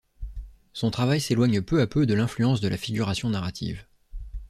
Son 0.73 0.89
travail 0.89 1.21
s'éloigne 1.21 1.61
peu 1.61 1.79
à 1.79 1.85
peu 1.85 2.07
de 2.07 2.15
l'influence 2.15 2.59
de 2.59 2.67
la 2.67 2.77
Figuration 2.77 3.29
narrative. 3.29 3.85